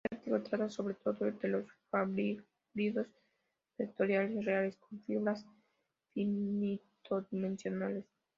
Este 0.03 0.15
artículo 0.15 0.41
trata 0.41 0.67
sobre 0.67 0.95
todo 0.95 1.31
de 1.31 1.47
los 1.47 1.65
fibrados 1.93 2.43
vectoriales 3.77 4.43
reales, 4.43 4.75
con 4.77 4.99
fibras 5.03 5.45
finito-dimensionales. 6.15 8.05